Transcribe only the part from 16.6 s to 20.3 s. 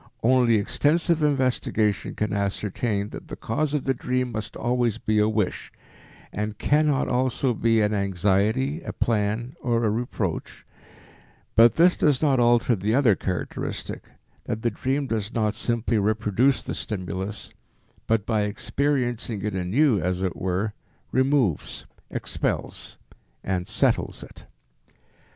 the stimulus but by experiencing it anew, as